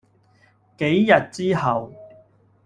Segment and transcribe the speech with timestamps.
[0.79, 1.93] 幾日之後